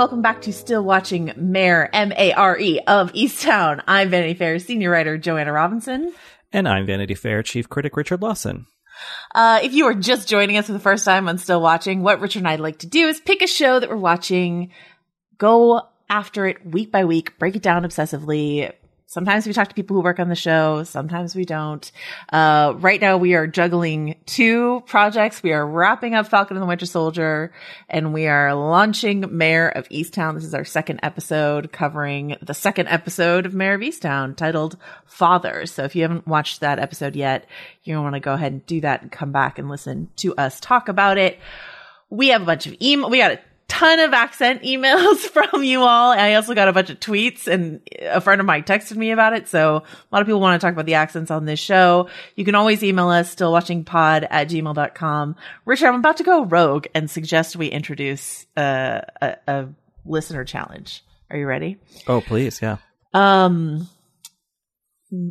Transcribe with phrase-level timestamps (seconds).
[0.00, 3.82] Welcome back to Still Watching Mare, M-A-R-E of Easttown.
[3.86, 6.14] I'm Vanity Fair senior writer Joanna Robinson.
[6.54, 8.64] And I'm Vanity Fair chief critic Richard Lawson.
[9.34, 12.18] Uh, if you are just joining us for the first time on Still Watching, what
[12.20, 14.72] Richard and I like to do is pick a show that we're watching,
[15.36, 18.72] go after it week by week, break it down obsessively,
[19.10, 20.84] Sometimes we talk to people who work on the show.
[20.84, 21.90] Sometimes we don't.
[22.32, 25.42] Uh, right now we are juggling two projects.
[25.42, 27.52] We are wrapping up Falcon and the Winter Soldier
[27.88, 30.36] and we are launching Mare of Easttown.
[30.36, 34.76] This is our second episode covering the second episode of Mare of Easttown titled
[35.06, 35.72] Fathers.
[35.72, 37.46] So if you haven't watched that episode yet,
[37.82, 40.60] you want to go ahead and do that and come back and listen to us
[40.60, 41.36] talk about it.
[42.10, 43.10] We have a bunch of email.
[43.10, 46.10] We got a ton of accent emails from you all.
[46.10, 49.32] I also got a bunch of tweets and a friend of mine texted me about
[49.32, 49.48] it.
[49.48, 52.08] So a lot of people want to talk about the accents on this show.
[52.36, 55.36] You can always email us still watching pod at gmail.com.
[55.64, 59.68] Richard, I'm about to go rogue and suggest we introduce a, a, a
[60.04, 61.04] listener challenge.
[61.30, 61.78] Are you ready?
[62.08, 62.60] Oh, please.
[62.60, 62.78] Yeah.
[63.14, 63.88] Um,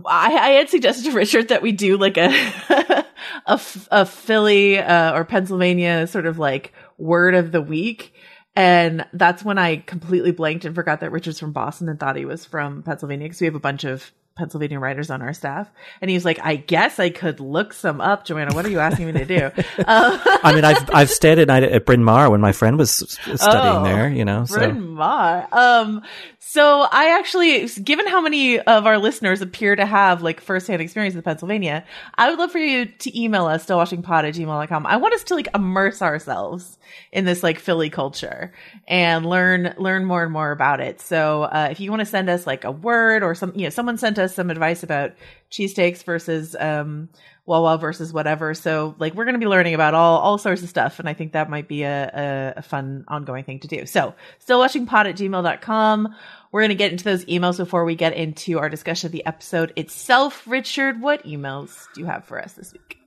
[0.06, 2.30] I, I had suggested to Richard that we do like a,
[3.46, 3.62] a,
[3.92, 8.14] a Philly, uh, or Pennsylvania sort of like word of the week.
[8.56, 12.26] And that's when I completely blanked and forgot that Richard's from Boston and thought he
[12.26, 15.70] was from Pennsylvania because we have a bunch of Pennsylvania writers on our staff.
[16.02, 18.26] And he was like, I guess I could look some up.
[18.26, 19.52] Joanna, what are you asking me to do?
[19.90, 22.92] Uh, I mean, I've, I've stayed at night at Bryn Mawr when my friend was
[22.92, 24.58] studying oh, there, you know, so.
[24.58, 25.48] Bryn Mawr.
[25.52, 26.04] Um,
[26.52, 31.16] so I actually, given how many of our listeners appear to have like firsthand experience
[31.16, 31.86] in Pennsylvania,
[32.16, 34.86] I would love for you to email us, stillwatchingpod at gmail.com.
[34.86, 36.78] I want us to like immerse ourselves
[37.12, 38.52] in this like Philly culture
[38.88, 41.02] and learn, learn more and more about it.
[41.02, 43.70] So, uh, if you want to send us like a word or some, you know,
[43.70, 45.12] someone sent us some advice about
[45.52, 47.10] cheesesteaks versus, um,
[47.50, 48.54] Wawa versus whatever.
[48.54, 51.00] So like we're going to be learning about all, all sorts of stuff.
[51.00, 53.88] And I think that might be a, a, a fun ongoing thing to do.
[53.88, 56.16] So still watching pod at gmail.com.
[56.52, 59.26] We're going to get into those emails before we get into our discussion of the
[59.26, 60.48] episode itself.
[60.48, 63.00] Richard, what emails do you have for us this week?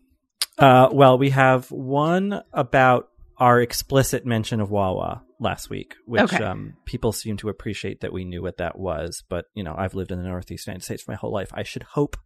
[0.58, 6.42] Uh, well, we have one about our explicit mention of Wawa last week, which okay.
[6.42, 9.22] um, people seem to appreciate that we knew what that was.
[9.28, 11.50] But you know, I've lived in the Northeast United States for my whole life.
[11.52, 12.16] I should hope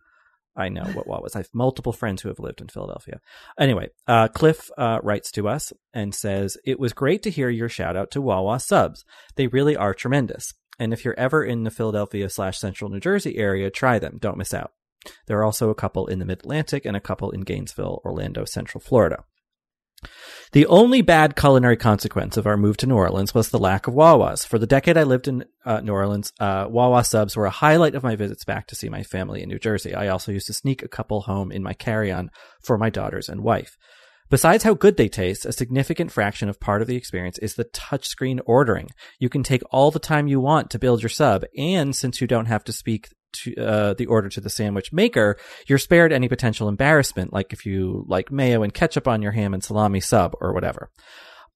[0.56, 1.36] I know what Wawa was.
[1.36, 3.20] I have multiple friends who have lived in Philadelphia.
[3.60, 7.68] Anyway, uh, Cliff uh, writes to us and says, It was great to hear your
[7.68, 9.04] shout out to Wawa subs.
[9.36, 10.54] They really are tremendous.
[10.78, 14.18] And if you're ever in the Philadelphia slash central New Jersey area, try them.
[14.20, 14.72] Don't miss out.
[15.26, 18.44] There are also a couple in the mid Atlantic and a couple in Gainesville, Orlando,
[18.44, 19.24] Central Florida.
[20.52, 23.94] The only bad culinary consequence of our move to New Orleans was the lack of
[23.94, 24.46] Wawas.
[24.46, 27.96] For the decade I lived in uh, New Orleans, uh, Wawa subs were a highlight
[27.96, 29.94] of my visits back to see my family in New Jersey.
[29.94, 32.30] I also used to sneak a couple home in my carry-on
[32.62, 33.76] for my daughters and wife.
[34.28, 37.64] Besides how good they taste, a significant fraction of part of the experience is the
[37.64, 38.88] touchscreen ordering.
[39.20, 42.26] You can take all the time you want to build your sub, and since you
[42.26, 43.08] don't have to speak
[43.42, 45.36] to, uh, the order to the sandwich maker,
[45.66, 49.54] you're spared any potential embarrassment, like if you like mayo and ketchup on your ham
[49.54, 50.90] and salami sub or whatever.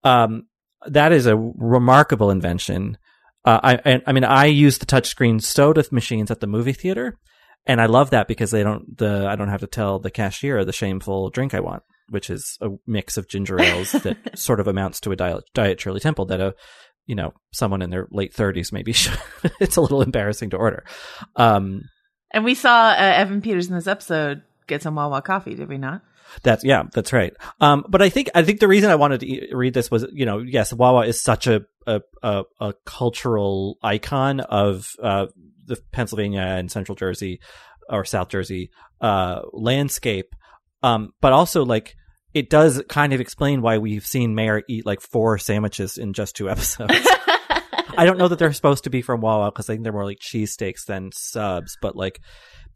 [0.05, 0.44] Um,
[0.87, 2.99] that is a remarkable invention.
[3.44, 7.19] Uh, I, I mean, I use the touchscreen soda machines at the movie theater,
[7.67, 10.65] and I love that because they don't the I don't have to tell the cashier
[10.65, 14.69] the shameful drink I want, which is a mix of ginger ales that sort of
[14.69, 16.55] amounts to a diet, diet Shirley Temple that a
[17.06, 18.93] you know someone in their late 30s maybe
[19.61, 20.85] it's a little embarrassing to order.
[21.37, 21.82] Um,
[22.32, 25.79] and we saw uh, Evan Peters in this episode get some Wawa coffee, did we
[25.79, 26.02] not?
[26.43, 27.35] That's yeah, that's right.
[27.61, 30.26] Um, but I think I think the reason I wanted to read this was you
[30.26, 35.26] know yes, Wawa is such a a a, a cultural icon of uh,
[35.67, 37.41] the Pennsylvania and Central Jersey
[37.88, 38.70] or South Jersey
[39.00, 40.35] uh, landscape,
[40.82, 41.96] um, but also like
[42.35, 46.37] it does kind of explain why we've seen Mare eat like four sandwiches in just
[46.37, 46.94] two episodes.
[47.97, 50.05] I don't know that they're supposed to be from Wawa because I think they're more
[50.05, 52.21] like cheesesteaks than subs, but like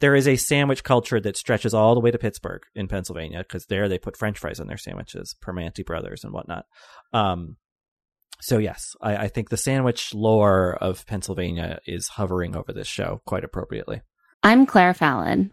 [0.00, 3.66] there is a sandwich culture that stretches all the way to Pittsburgh in Pennsylvania because
[3.66, 6.66] there they put French fries on their sandwiches, Primanti Brothers and whatnot.
[7.12, 7.56] Um,
[8.40, 13.22] so yes, I, I think the sandwich lore of Pennsylvania is hovering over this show
[13.24, 14.02] quite appropriately.
[14.42, 15.52] I'm Claire Fallon.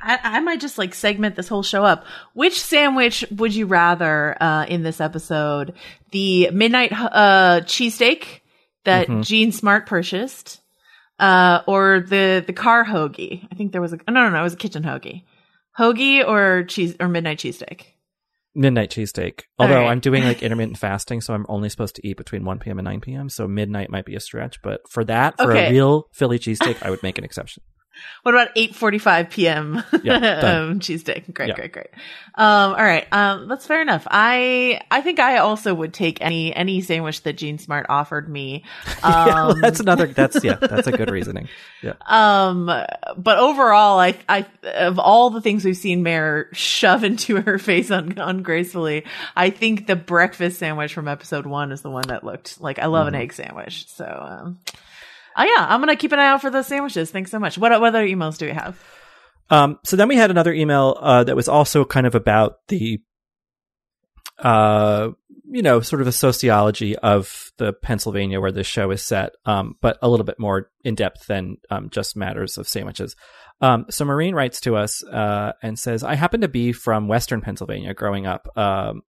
[0.00, 2.04] I, I, might just like segment this whole show up.
[2.34, 5.74] Which sandwich would you rather uh, in this episode?
[6.12, 8.40] The midnight uh, cheesesteak
[8.84, 9.22] that mm-hmm.
[9.22, 10.60] Jean Smart purchased,
[11.18, 13.46] uh, or the the car hoagie?
[13.50, 15.24] I think there was a no no no it was a kitchen hoagie,
[15.78, 17.82] hoagie or cheese or midnight cheesesteak.
[18.54, 19.42] Midnight cheesesteak.
[19.58, 19.88] Although right.
[19.88, 22.78] I'm doing like intermittent fasting, so I'm only supposed to eat between 1 p.m.
[22.78, 23.28] and 9 p.m.
[23.28, 25.68] So midnight might be a stretch, but for that, for okay.
[25.68, 27.62] a real Philly cheesesteak, I would make an exception.
[28.22, 29.82] What about 8:45 p.m.
[30.02, 30.14] Yeah,
[30.68, 31.32] um, cheesesteak?
[31.32, 31.54] Great, yeah.
[31.54, 31.88] great, great.
[32.34, 34.06] Um, all right, um, that's fair enough.
[34.10, 38.64] I I think I also would take any any sandwich that Jean Smart offered me.
[39.02, 40.06] yeah, um, that's another.
[40.06, 41.48] That's yeah, that's a good reasoning.
[41.82, 41.94] Yeah.
[42.06, 47.58] Um, but overall, I I of all the things we've seen Mare shove into her
[47.58, 49.04] face un, ungracefully,
[49.34, 52.86] I think the breakfast sandwich from episode one is the one that looked like I
[52.86, 53.08] love mm.
[53.08, 53.22] an mm-hmm.
[53.22, 53.88] egg sandwich.
[53.88, 54.56] So.
[55.38, 57.10] Oh yeah, I'm gonna keep an eye out for those sandwiches.
[57.12, 57.56] Thanks so much.
[57.56, 58.76] What what other emails do we have?
[59.50, 63.00] Um, so then we had another email uh, that was also kind of about the,
[64.38, 65.10] uh,
[65.50, 69.76] you know, sort of the sociology of the Pennsylvania where this show is set, um,
[69.80, 73.16] but a little bit more in depth than um, just matters of sandwiches.
[73.60, 77.40] Um, so Maureen writes to us uh, and says, "I happen to be from Western
[77.40, 78.48] Pennsylvania growing up.
[78.56, 79.02] Um,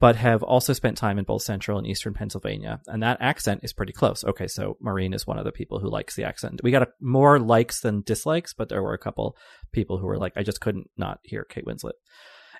[0.00, 2.80] but have also spent time in both central and eastern Pennsylvania.
[2.86, 4.24] And that accent is pretty close.
[4.24, 6.62] Okay, so Maureen is one of the people who likes the accent.
[6.64, 9.36] We got a, more likes than dislikes, but there were a couple
[9.72, 11.92] people who were like, I just couldn't not hear Kate Winslet.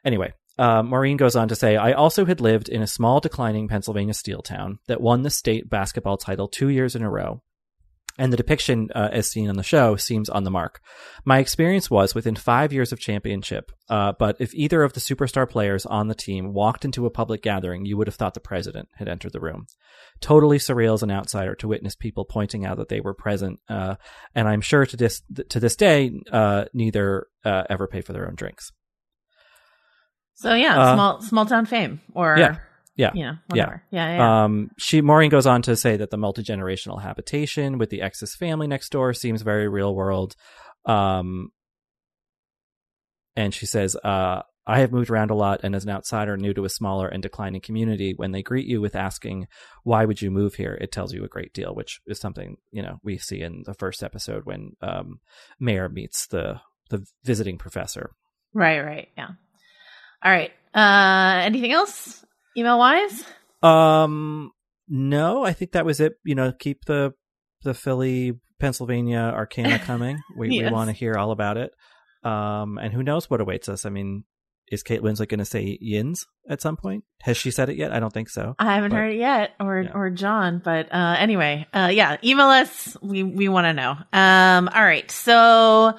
[0.04, 3.68] Anyway, uh, Maureen goes on to say, I also had lived in a small declining
[3.68, 7.42] Pennsylvania steel town that won the state basketball title two years in a row
[8.20, 10.82] and the depiction uh, as seen on the show seems on the mark.
[11.24, 15.48] My experience was within five years of championship, uh, but if either of the superstar
[15.48, 18.90] players on the team walked into a public gathering, you would have thought the president
[18.94, 19.66] had entered the room.
[20.20, 23.94] Totally surreal as an outsider to witness people pointing out that they were present, uh,
[24.34, 28.28] and I'm sure to this to this day, uh, neither uh, ever pay for their
[28.28, 28.70] own drinks.
[30.34, 32.56] So yeah, uh, small small town fame, or yeah.
[33.00, 33.10] Yeah.
[33.14, 33.82] You know, whatever.
[33.90, 34.08] Yeah.
[34.10, 34.16] Yeah.
[34.16, 34.44] yeah.
[34.44, 38.34] Um, she, Maureen goes on to say that the multi generational habitation with the ex's
[38.34, 40.36] family next door seems very real world.
[40.84, 41.50] Um,
[43.36, 46.52] and she says, uh, I have moved around a lot, and as an outsider new
[46.54, 49.48] to a smaller and declining community, when they greet you with asking,
[49.82, 50.78] Why would you move here?
[50.80, 53.74] it tells you a great deal, which is something, you know, we see in the
[53.74, 55.20] first episode when um,
[55.58, 58.12] Mare meets the, the visiting professor.
[58.52, 59.08] Right, right.
[59.16, 59.30] Yeah.
[60.22, 60.52] All right.
[60.74, 62.24] Uh, anything else?
[62.60, 63.24] Email wise?
[63.62, 64.52] Um,
[64.88, 66.14] no, I think that was it.
[66.24, 67.12] You know, keep the
[67.62, 70.20] the Philly, Pennsylvania Arcana coming.
[70.36, 70.64] We yes.
[70.64, 71.72] we want to hear all about it.
[72.22, 73.86] Um, and who knows what awaits us?
[73.86, 74.24] I mean,
[74.70, 77.04] is Kate Winslet going to say yins at some point?
[77.22, 77.92] Has she said it yet?
[77.92, 78.54] I don't think so.
[78.58, 79.90] I haven't but, heard it yet, or yeah.
[79.94, 80.60] or John.
[80.64, 82.96] But uh, anyway, uh, yeah, email us.
[83.02, 83.96] We we want to know.
[84.12, 85.94] Um, all right, so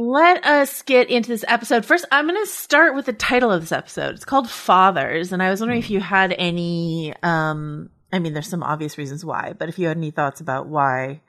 [0.00, 1.84] Let us get into this episode.
[1.84, 4.14] First, I'm going to start with the title of this episode.
[4.14, 8.46] It's called Fathers, and I was wondering if you had any um I mean there's
[8.46, 11.20] some obvious reasons why, but if you had any thoughts about why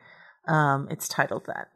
[0.47, 1.69] um it's titled that.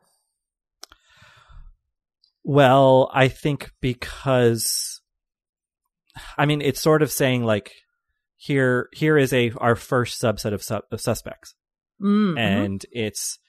[2.44, 5.02] Well, I think because
[6.38, 7.72] I mean it's sort of saying like
[8.36, 11.56] here here is a our first subset of, of suspects.
[12.00, 12.38] Mm-hmm.
[12.38, 13.40] And it's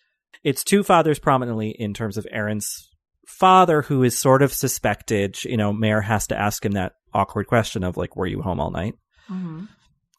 [0.43, 2.89] it's two fathers prominently in terms of Aaron's
[3.27, 7.47] father who is sort of suspected, you know, Mare has to ask him that awkward
[7.47, 8.95] question of like were you home all night?
[9.31, 9.65] mm-hmm.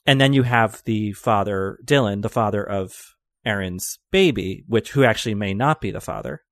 [0.08, 5.36] And then you have the father Dylan, the father of Aaron's baby, which who actually
[5.36, 6.44] may not be the father.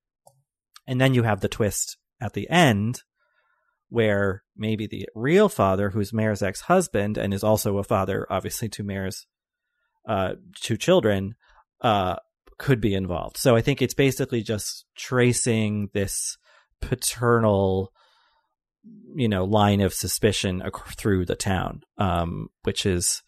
[0.88, 3.04] And then you have the twist at the end
[3.90, 8.70] where maybe the real father, who's Mare's ex husband and is also a father, obviously,
[8.70, 9.28] to Mare's
[10.08, 11.36] uh, two children,
[11.82, 12.16] uh,
[12.58, 13.38] could be involved.
[13.38, 16.38] So I think it's basically just tracing this
[16.88, 17.92] paternal,
[19.16, 20.63] you know, line of suspicion
[20.98, 23.22] through the town, um, which is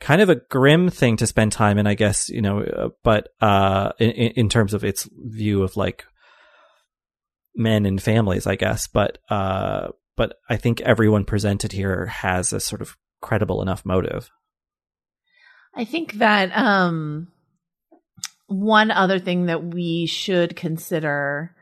[0.00, 3.28] kind of a grim thing to spend time in, I guess, you know, uh, but
[3.40, 6.04] uh, in, in terms of its view of like
[7.54, 8.86] men and families, I guess.
[8.86, 14.30] But uh, but I think everyone presented here has a sort of credible enough motive.
[15.74, 17.28] I think that um
[18.46, 21.56] one other thing that we should consider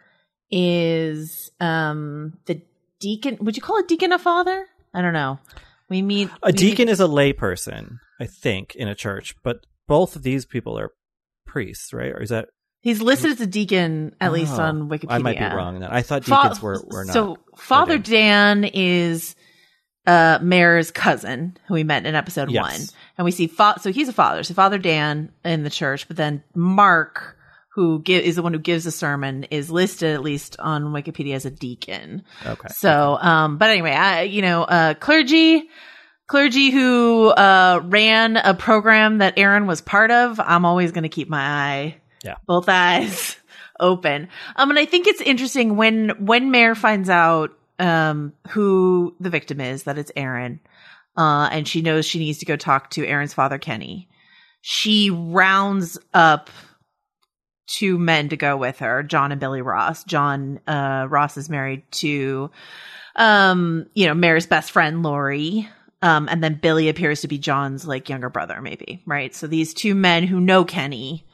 [0.53, 2.61] is um the
[3.01, 4.67] deacon would you call a deacon a father?
[4.95, 5.39] I don't know.
[5.89, 9.67] We meet A we deacon meet- is a layperson, I think, in a church, but
[9.89, 10.91] both of these people are
[11.47, 12.13] priests, right?
[12.13, 12.49] Or is that
[12.81, 15.07] He's listed as a deacon at least Oh, on Wikipedia.
[15.11, 15.93] I might be wrong that.
[15.93, 17.13] I thought Fa- deacons were, were not.
[17.13, 17.97] So Father.
[17.99, 19.37] Dan is
[20.07, 22.63] uh Mare's cousin who we met in episode Yes.
[22.63, 22.81] one.
[23.19, 24.43] And we see fa- so he's a father.
[24.43, 27.37] So Father Dan in the church, but then Mark,
[27.75, 31.35] who gi- is the one who gives the sermon, is listed at least on Wikipedia
[31.35, 32.23] as a deacon.
[32.45, 32.69] okay.
[32.69, 35.69] So, um, but anyway, I, you know, uh, clergy,
[36.27, 41.09] clergy who, uh, ran a program that Aaron was part of, I'm always going to
[41.09, 42.35] keep my eye, Yeah.
[42.47, 43.37] both eyes
[43.81, 44.29] open.
[44.57, 49.61] Um, and I think it's interesting when, when Mare finds out, um, who the victim
[49.61, 50.61] is, that it's Aaron,
[51.17, 54.09] uh, and she knows she needs to go talk to Aaron's father, Kenny.
[54.61, 56.49] She rounds up
[57.67, 60.05] two men to go with her, John and Billy Ross.
[60.05, 62.51] John uh Ross is married to
[63.17, 65.69] um, you know, Mare's best friend Lori.
[66.01, 69.33] Um, and then Billy appears to be John's like younger brother, maybe, right?
[69.35, 71.25] So these two men who know Kenny,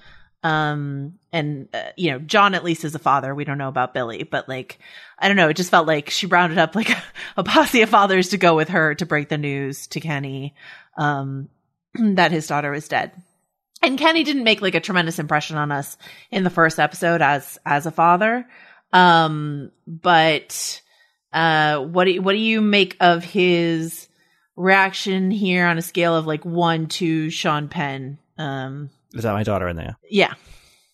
[0.43, 3.35] um, and uh, you know, John at least is a father.
[3.35, 4.79] We don't know about Billy, but like,
[5.19, 5.49] I don't know.
[5.49, 6.91] It just felt like she rounded up like
[7.37, 10.55] a, posse of fathers to go with her to break the news to Kenny,
[10.99, 11.49] um,
[11.95, 13.13] that his daughter was dead
[13.83, 15.97] and Kenny didn't make like a tremendous impression on us
[16.31, 18.47] in the first episode as as a father.
[18.93, 20.81] Um, but
[21.33, 24.09] uh, what do you, what do you make of his
[24.57, 28.19] reaction here on a scale of like one to Sean Penn?
[28.39, 29.97] Um, Is that my daughter in there?
[30.11, 30.35] yeah,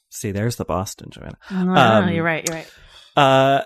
[0.09, 1.39] See, there's the Boston, Joanna.
[1.51, 2.49] No, Um, you're right.
[2.49, 2.73] You're right.
[3.17, 3.65] Uh,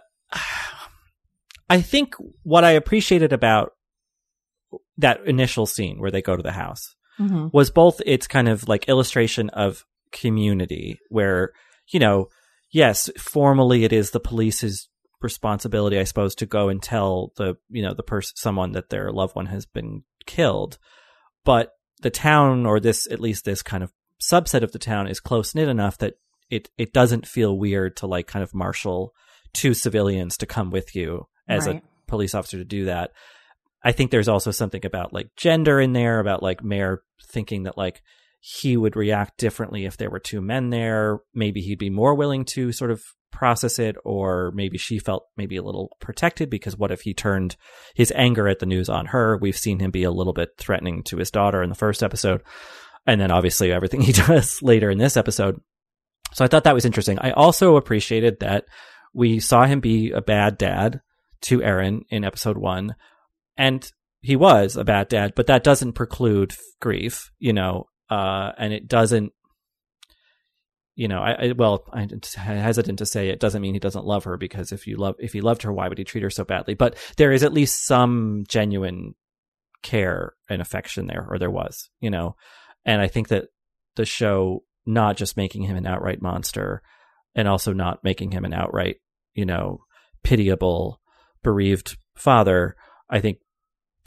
[1.71, 3.73] I think what I appreciated about
[4.97, 8.67] that initial scene where they go to the house hmm was both its kind of
[8.69, 11.53] like illustration of community where,
[11.89, 12.29] you know,
[12.71, 14.89] yes, formally it is the police's
[15.21, 19.11] responsibility, I suppose, to go and tell the, you know, the person, someone that their
[19.13, 20.79] loved one has been killed.
[21.45, 21.73] But
[22.03, 25.55] the town or this, at least this kind of subset of the town is close
[25.55, 26.15] knit enough that
[26.51, 29.13] it, it doesn't feel weird to like kind of marshal
[29.53, 31.77] two civilians to come with you as Right.
[31.77, 33.11] a police officer to do that.
[33.89, 37.79] I think there's also something about like gender in there, about like Mare thinking that
[37.79, 38.03] like
[38.39, 41.21] he would react differently if there were two men there.
[41.35, 43.03] Maybe he'd be more willing to sort of
[43.33, 47.57] process it, or maybe she felt maybe a little protected because what if he turned
[47.95, 49.39] his anger at the news on her?
[49.39, 52.43] We've seen him be a little bit threatening to his daughter in the first episode.
[53.07, 55.63] And then obviously everything he does later in this episode.
[56.35, 57.19] So I thought that was interesting.
[57.21, 58.67] I also appreciated that
[59.15, 61.01] we saw him be a bad dad
[61.45, 62.95] to Aaron in episode one,
[63.59, 68.73] and he was a bad dad, but that doesn't preclude grief, you know, uh, and
[68.73, 69.33] it doesn't,
[70.95, 74.25] you know, I, I well, I'm hesitant to say it doesn't mean he doesn't love
[74.25, 76.45] her because if you love, if he loved her, why would he treat her so
[76.45, 76.75] badly?
[76.75, 79.15] But there is at least some genuine
[79.83, 82.37] care and affection there, or there was, you know,
[82.85, 83.47] and I think that
[83.97, 86.83] the show not just making him an outright monster
[87.35, 88.97] and also not making him an outright,
[89.35, 89.81] you know,
[90.25, 91.01] pitiable,
[91.43, 92.75] bereaved father,
[93.11, 93.39] I think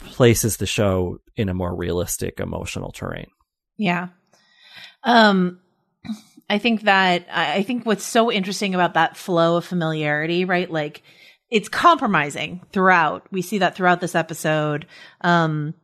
[0.04, 3.28] places the show in a more realistic emotional terrain.
[3.76, 4.08] Yeah.
[5.02, 5.60] Um,
[6.48, 10.70] I think that I think what's so interesting about that flow of familiarity, right?
[10.70, 11.02] Like
[11.50, 13.26] it's compromising throughout.
[13.30, 14.86] We see that throughout this episode.
[15.22, 15.74] Um,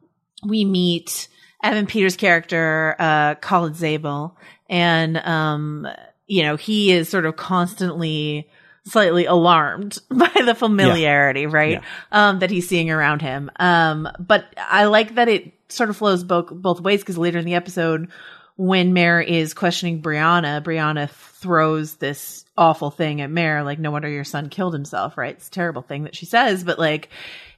[0.46, 1.28] we meet
[1.62, 4.36] Evan Peters' character, uh, Colin Zabel,
[4.68, 5.88] and um,
[6.26, 8.48] you know, he is sort of constantly
[8.88, 11.48] slightly alarmed by the familiarity, yeah.
[11.50, 11.72] right?
[11.72, 11.82] Yeah.
[12.12, 13.50] Um, that he's seeing around him.
[13.56, 17.44] Um, but I like that it sort of flows both, both ways because later in
[17.44, 18.08] the episode,
[18.56, 24.08] when Mare is questioning Brianna, Brianna throws this awful thing at Mare, like, no wonder
[24.08, 25.36] your son killed himself, right?
[25.36, 27.08] It's a terrible thing that she says, but like,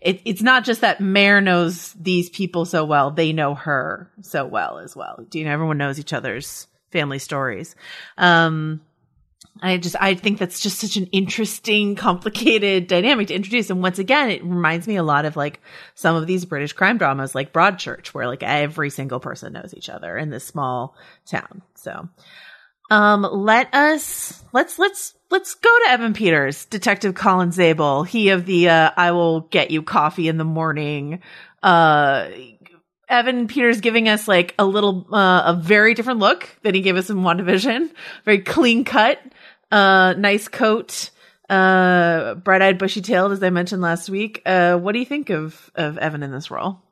[0.02, 4.44] it, it's not just that Mare knows these people so well, they know her so
[4.44, 5.25] well as well.
[5.30, 7.75] Do you know, everyone knows each other's family stories.
[8.18, 8.82] Um,
[9.62, 13.68] I just, I think that's just such an interesting, complicated dynamic to introduce.
[13.68, 15.61] And once again, it reminds me a lot of like
[15.94, 19.90] some of these British crime dramas, like Broadchurch, where like every single person knows each
[19.90, 20.94] other in this small
[21.26, 21.62] town.
[21.75, 22.09] So,
[22.90, 28.02] um, let us, let's, let's, let's go to Evan Peters, Detective Colin Zabel.
[28.02, 31.20] He of the, uh, I will get you coffee in the morning,
[31.62, 32.28] uh,
[33.09, 36.97] Evan Peters giving us like a little, uh, a very different look than he gave
[36.97, 37.90] us in WandaVision.
[38.25, 39.20] Very clean cut,
[39.70, 41.10] uh, nice coat,
[41.48, 44.42] uh, bright eyed, bushy tailed, as I mentioned last week.
[44.46, 46.82] Uh, what do you think of, of Evan in this role?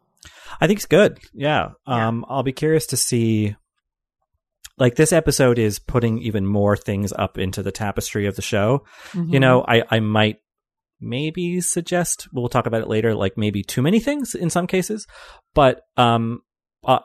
[0.60, 1.18] I think it's good.
[1.32, 1.70] Yeah.
[1.86, 2.34] Um, yeah.
[2.34, 3.56] I'll be curious to see.
[4.76, 8.84] Like this episode is putting even more things up into the tapestry of the show.
[9.10, 9.34] Mm-hmm.
[9.34, 10.36] You know, I, I might
[11.00, 15.06] maybe suggest we'll talk about it later like maybe too many things in some cases
[15.54, 16.40] but um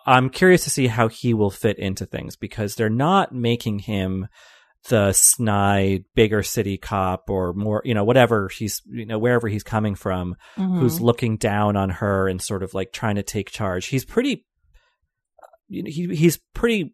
[0.05, 4.27] i'm curious to see how he will fit into things because they're not making him
[4.89, 9.63] the snide bigger city cop or more you know whatever he's you know wherever he's
[9.63, 10.79] coming from mm-hmm.
[10.79, 14.45] who's looking down on her and sort of like trying to take charge he's pretty
[15.69, 16.93] he he's pretty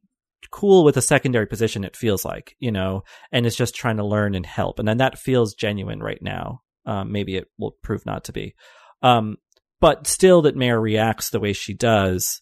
[0.52, 4.06] cool with a secondary position it feels like you know and is just trying to
[4.06, 8.06] learn and help and then that feels genuine right now um, maybe it will prove
[8.06, 8.56] not to be.
[9.04, 9.38] Um,
[9.80, 12.42] but still, that Mare reacts the way she does,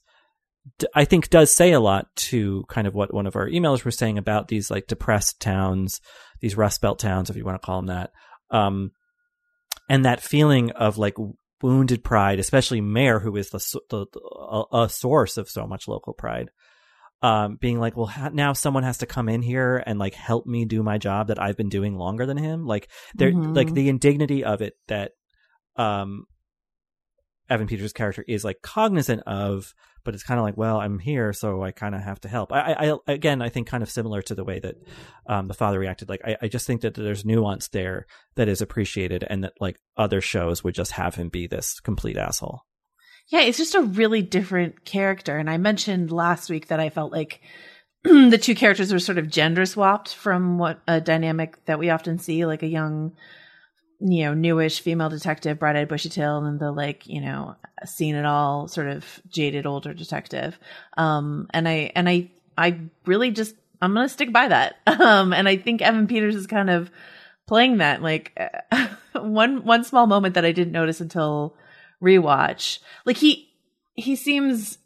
[0.93, 3.91] I think does say a lot to kind of what one of our emailers were
[3.91, 6.01] saying about these like depressed towns,
[6.41, 8.11] these Rust Belt towns, if you want to call them that.
[8.49, 8.91] Um,
[9.89, 11.15] and that feeling of like
[11.61, 15.87] wounded pride, especially Mare, who is the, the, the a, a, source of so much
[15.87, 16.49] local pride
[17.21, 20.45] um, being like, well, ha- now someone has to come in here and like help
[20.45, 22.65] me do my job that I've been doing longer than him.
[22.65, 23.53] Like there, mm-hmm.
[23.53, 25.11] like the indignity of it that,
[25.75, 26.25] um,
[27.49, 31.33] Evan Peters' character is like cognizant of, but it's kind of like, well, I'm here,
[31.33, 32.51] so I kind of have to help.
[32.51, 34.75] I, I, again, I think kind of similar to the way that
[35.27, 36.09] um, the father reacted.
[36.09, 38.05] Like, I, I just think that there's nuance there
[38.35, 42.17] that is appreciated, and that like other shows would just have him be this complete
[42.17, 42.61] asshole.
[43.29, 45.37] Yeah, it's just a really different character.
[45.37, 47.41] And I mentioned last week that I felt like
[48.03, 52.19] the two characters were sort of gender swapped from what a dynamic that we often
[52.19, 53.13] see, like a young,
[53.99, 57.55] you know, newish female detective, bright eyed, bushy tail, and the like, you know,
[57.85, 60.59] seen it all sort of jaded older detective.
[60.97, 64.75] Um, and I, and I, I really just, I'm going to stick by that.
[64.87, 66.91] Um, and I think Evan Peters is kind of
[67.47, 68.01] playing that.
[68.01, 68.37] Like,
[69.13, 71.55] one, one small moment that I didn't notice until,
[72.01, 72.79] rewatch.
[73.05, 73.49] Like he
[73.93, 74.77] he seems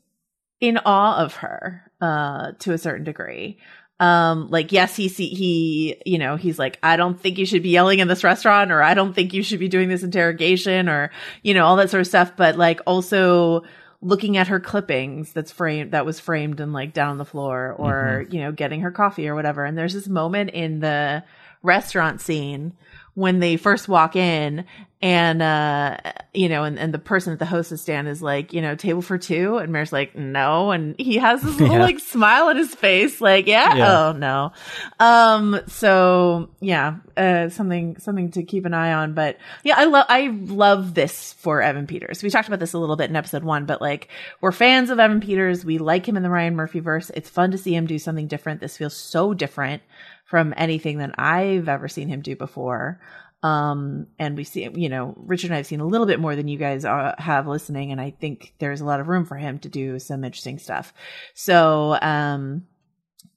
[0.60, 3.58] in awe of her uh to a certain degree.
[4.02, 7.62] Um like yes he see he you know he's like I don't think you should
[7.62, 10.90] be yelling in this restaurant or I don't think you should be doing this interrogation
[10.90, 11.12] or
[11.44, 13.64] you know all that sort of stuff but like also
[14.02, 17.76] looking at her clippings that's framed that was framed and like down on the floor
[17.78, 18.36] or mm-hmm.
[18.36, 21.24] you know getting her coffee or whatever and there's this moment in the
[21.62, 22.74] restaurant scene
[23.14, 24.66] when they first walk in
[25.04, 25.98] and uh
[26.32, 29.02] you know and, and the person at the hostess stand is like you know table
[29.02, 29.58] for two.
[29.58, 30.72] And Mare's like no.
[30.72, 31.82] And he has this little yeah.
[31.82, 34.52] like smile on his face like yeah, yeah, oh no.
[35.00, 39.14] Um so yeah uh something something to keep an eye on.
[39.14, 42.22] But yeah i love i love this for evan peters.
[42.22, 44.08] We talked about this a little bit in episode one but like
[44.40, 45.66] we're fans of evan peters.
[45.66, 47.10] We like him in the ryan murphy verse.
[47.16, 48.62] It's fun to see him do something different.
[48.62, 49.82] This feels so different
[50.32, 53.02] from anything that I've ever seen him do before.
[53.44, 56.38] Um, and we see, you know, Richard and I have seen a little bit more
[56.38, 59.36] than you guys are, have listening, and I think there's a lot of room for
[59.36, 60.94] him to do some interesting stuff.
[61.34, 62.66] So, um,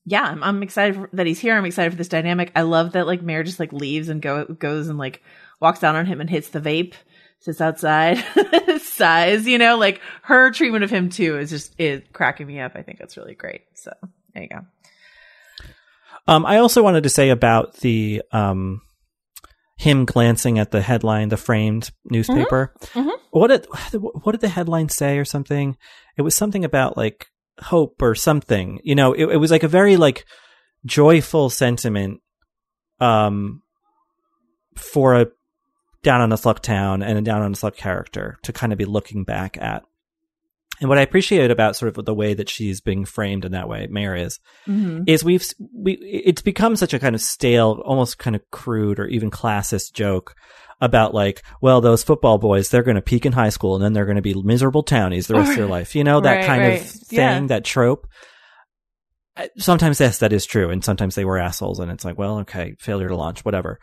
[0.07, 1.57] yeah, I'm, I'm excited for, that he's here.
[1.57, 2.53] I'm excited for this dynamic.
[2.55, 5.21] I love that like Mare just like leaves and go goes and like
[5.59, 6.95] walks down on him and hits the vape,
[7.41, 8.25] sits outside,
[8.81, 9.49] sighs.
[9.49, 12.77] You know, like her treatment of him too is just is cracking me up.
[12.77, 13.63] I think that's really great.
[13.75, 13.91] So
[14.33, 14.65] there you go.
[16.27, 18.81] Um, I also wanted to say about the um,
[19.77, 22.73] him glancing at the headline, the framed newspaper.
[22.81, 22.99] Mm-hmm.
[23.01, 23.11] Mm-hmm.
[23.31, 23.67] What did
[24.01, 25.77] what did the headline say or something?
[26.17, 27.27] It was something about like
[27.61, 28.81] hope or something.
[28.85, 30.25] You know, it, it was like a very like
[30.87, 32.21] joyful sentiment
[33.01, 33.63] um
[34.77, 35.27] for a
[36.03, 38.79] down on his luck town and a down on his luck character to kind of
[38.79, 39.83] be looking back at.
[40.85, 43.71] And what I appreciate about sort of the way that she's being framed in that
[43.71, 45.05] way, Mare is, mm-hmm.
[45.07, 45.43] is we've
[45.73, 49.95] we it's become such a kind of stale, almost kind of crude or even classist
[49.95, 50.35] joke
[50.83, 53.95] about like, well, those football boys, they're going to peak in high school and then
[53.95, 55.97] they're going to be miserable townies the rest of their life.
[55.97, 56.81] You know that right, kind right.
[56.83, 57.47] of thing, yeah.
[57.47, 58.07] that trope.
[59.57, 62.77] Sometimes yes, that is true, and sometimes they were assholes, and it's like, well, okay,
[62.79, 63.81] failure to launch, whatever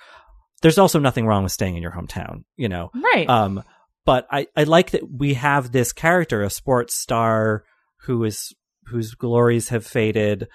[0.61, 2.91] there's also nothing wrong with staying in your hometown, you know?
[2.93, 3.27] Right.
[3.27, 3.63] Um,
[4.05, 7.63] but I, I like that we have this character, a sports star
[8.05, 8.53] who is,
[8.85, 10.47] whose glories have faded,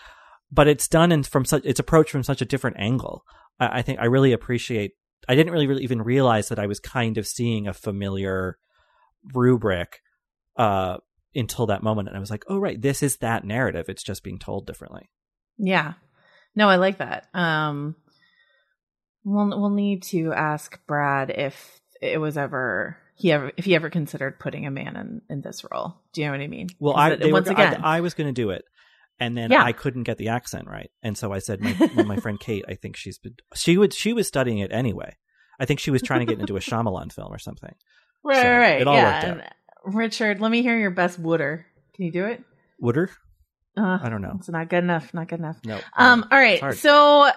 [0.50, 3.24] but it's done in from such, it's approached from such a different angle.
[3.58, 4.92] I, I think I really appreciate,
[5.28, 8.58] I didn't really, really even realize that I was kind of seeing a familiar
[9.34, 10.00] rubric,
[10.56, 10.98] uh,
[11.34, 12.08] until that moment.
[12.08, 13.88] And I was like, oh, right, this is that narrative.
[13.88, 15.10] It's just being told differently.
[15.58, 15.94] Yeah.
[16.54, 17.26] No, I like that.
[17.34, 17.96] Um,
[19.28, 23.90] We'll we'll need to ask Brad if it was ever he ever if he ever
[23.90, 25.96] considered putting a man in in this role.
[26.12, 26.68] Do you know what I mean?
[26.78, 28.64] Well, I it, once were, again I, I was going to do it,
[29.18, 29.64] and then yeah.
[29.64, 31.74] I couldn't get the accent right, and so I said my
[32.04, 32.64] my friend Kate.
[32.68, 35.16] I think she's been she would she was studying it anyway.
[35.58, 37.74] I think she was trying to get into a Shyamalan film or something.
[38.22, 39.28] Right, so right, it all yeah.
[39.28, 39.52] worked out.
[39.94, 41.64] Richard, let me hear your best Wooder.
[41.94, 42.42] Can you do it?
[42.80, 43.10] Wooder?
[43.78, 44.34] Uh, I don't know.
[44.36, 45.14] It's not good enough.
[45.14, 45.56] Not good enough.
[45.64, 45.76] No.
[45.76, 45.84] Nope.
[45.96, 46.26] Um.
[46.30, 46.74] All right.
[46.74, 47.30] So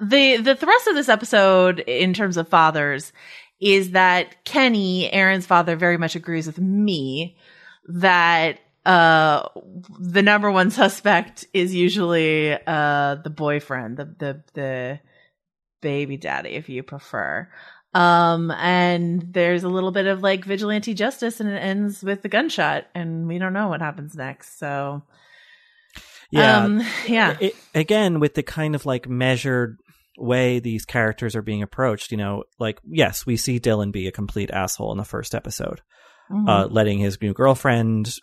[0.00, 3.12] the the thrust of this episode in terms of fathers
[3.62, 7.36] is that Kenny, Aaron's father, very much agrees with me
[7.86, 9.48] that uh
[10.00, 15.00] the number one suspect is usually uh the boyfriend, the the the
[15.80, 17.48] baby daddy, if you prefer.
[17.94, 22.28] Um, and there's a little bit of like vigilante justice and it ends with the
[22.28, 24.58] gunshot and we don't know what happens next.
[24.58, 25.02] So
[26.32, 26.64] yeah.
[26.64, 27.36] Um, yeah.
[27.38, 29.78] It, again, with the kind of like measured
[30.18, 34.12] way these characters are being approached, you know, like, yes, we see Dylan be a
[34.12, 35.80] complete asshole in the first episode,
[36.30, 36.48] mm-hmm.
[36.48, 38.16] uh, letting his new girlfriend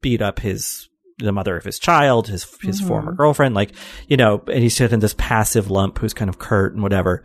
[0.00, 2.88] beat up his, the mother of his child, his, his mm-hmm.
[2.88, 3.72] former girlfriend, like,
[4.08, 7.22] you know, and he's sitting in this passive lump who's kind of curt and whatever.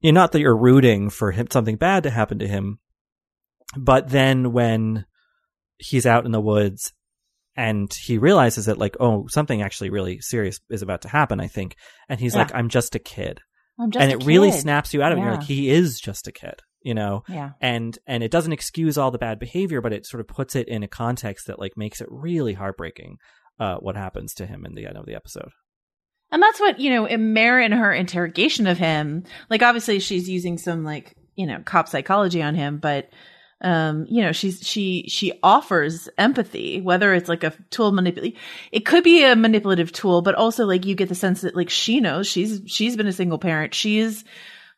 [0.00, 2.78] You know, not that you're rooting for him, something bad to happen to him,
[3.76, 5.06] but then when
[5.78, 6.92] he's out in the woods
[7.56, 11.46] and he realizes that like oh something actually really serious is about to happen i
[11.46, 11.76] think
[12.08, 12.42] and he's yeah.
[12.42, 13.40] like i'm just a kid
[13.90, 14.26] just and it kid.
[14.26, 15.24] really snaps you out of yeah.
[15.24, 18.52] it you're like he is just a kid you know yeah and and it doesn't
[18.52, 21.58] excuse all the bad behavior but it sort of puts it in a context that
[21.58, 23.16] like makes it really heartbreaking
[23.60, 25.50] uh what happens to him in the end of the episode
[26.30, 30.28] and that's what you know in Mare in her interrogation of him like obviously she's
[30.28, 33.10] using some like you know cop psychology on him but
[33.62, 38.36] um, you know, she's, she, she offers empathy, whether it's like a tool manipulate,
[38.72, 41.70] it could be a manipulative tool, but also like you get the sense that like
[41.70, 43.72] she knows she's, she's been a single parent.
[43.72, 44.24] She's,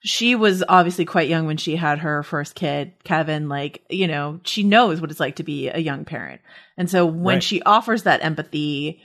[0.01, 3.49] she was obviously quite young when she had her first kid, Kevin.
[3.49, 6.43] Like, you know, she knows what it's like to be a young parent.
[6.77, 7.43] And so when right.
[7.43, 9.01] she offers that empathy,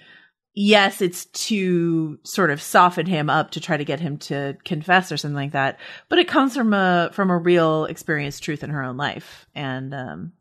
[0.59, 5.09] yes, it's to sort of soften him up to try to get him to confess
[5.09, 5.79] or something like that.
[6.09, 9.93] But it comes from a from a real experienced truth in her own life, and
[9.93, 10.33] um,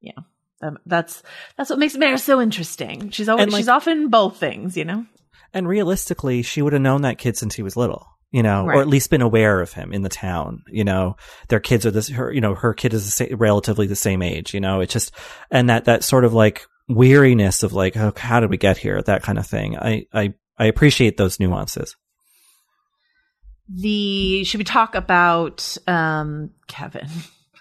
[0.00, 0.18] yeah,
[0.60, 1.22] um, that's
[1.56, 3.10] that's what makes Mare so interesting.
[3.10, 5.06] She's always like, she's often both things, you know.
[5.54, 8.76] And realistically, she would have known that kid since he was little you know, right.
[8.76, 10.62] or at least been aware of him in the town.
[10.68, 11.16] You know,
[11.48, 14.54] their kids are this, her, you know, her kid is the relatively the same age.
[14.54, 15.10] You know, it's just,
[15.50, 19.00] and that that sort of like weariness of like, oh, how did we get here?
[19.00, 19.78] That kind of thing.
[19.78, 21.96] I, I, I appreciate those nuances.
[23.68, 27.08] The, should we talk about, um, Kevin,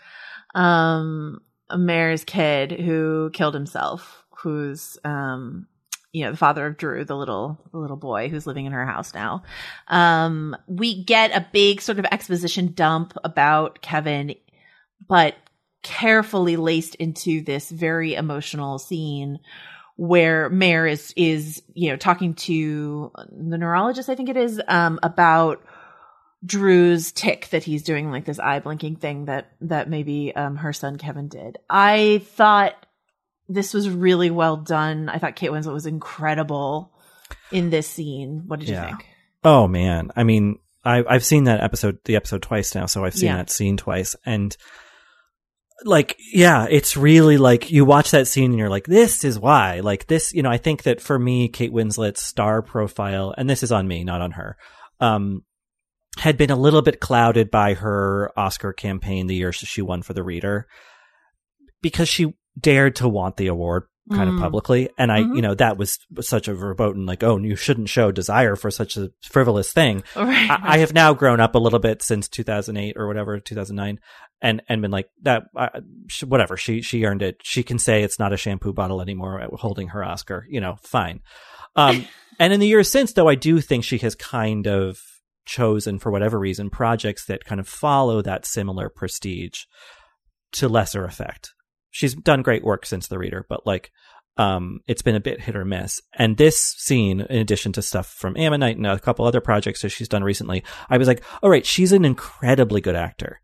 [0.55, 1.39] um,
[1.71, 5.67] Mare's kid who killed himself, who's, um,
[6.11, 8.85] you know, the father of Drew, the little, the little boy who's living in her
[8.87, 9.43] house now.
[9.87, 14.33] Um, we get a big sort of exposition dump about Kevin,
[15.07, 15.35] but
[15.83, 19.39] carefully laced into this very emotional scene
[19.95, 24.99] where Mare is is you know talking to the neurologist I think it is um
[25.03, 25.63] about
[26.45, 30.73] Drew's tick that he's doing like this eye blinking thing that that maybe um her
[30.73, 31.57] son Kevin did.
[31.69, 32.85] I thought
[33.49, 35.09] this was really well done.
[35.09, 36.93] I thought Kate Winslet was incredible
[37.51, 38.43] in this scene.
[38.47, 38.81] What did yeah.
[38.83, 39.05] you think?
[39.43, 43.15] Oh man, I mean, I've I've seen that episode the episode twice now, so I've
[43.15, 43.37] seen yeah.
[43.37, 44.55] that scene twice and
[45.85, 49.79] like yeah it's really like you watch that scene and you're like this is why.
[49.79, 53.63] Like this you know i think that for me kate winslet's star profile and this
[53.63, 54.57] is on me not on her
[54.99, 55.43] um
[56.17, 60.13] had been a little bit clouded by her oscar campaign the year she won for
[60.13, 60.67] the reader
[61.81, 64.35] because she dared to want the award kind Mm.
[64.35, 64.89] of publicly.
[64.97, 65.35] And I, Mhm.
[65.35, 68.97] you know, that was such a verboten, like, oh, you shouldn't show desire for such
[68.97, 70.03] a frivolous thing.
[70.15, 70.49] Right.
[70.49, 73.99] I, I have now grown up a little bit since 2008 or whatever, 2009,
[74.41, 75.43] and and been like that.
[75.55, 77.37] Uh, sh- whatever she she earned it.
[77.43, 79.41] She can say it's not a shampoo bottle anymore.
[79.41, 81.19] uh, Holding her Oscar, you know, fine.
[81.75, 82.05] Um,
[82.39, 84.97] and in the years since, though, I do think she has kind of
[85.45, 89.61] chosen, for whatever reason, projects that kind of follow that similar prestige
[90.53, 91.51] to lesser effect.
[91.91, 93.91] She's done great work since The Reader, but like
[94.37, 96.01] um, it's been a bit hit or miss.
[96.13, 99.89] And this scene, in addition to stuff from Ammonite and a couple other projects that
[99.89, 103.41] she's done recently, I was like, all right, she's an incredibly good actor.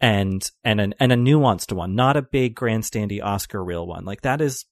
[0.00, 4.04] And, and an, and a nuanced one, not a big grandstandy Oscar reel one.
[4.04, 4.64] Like that is,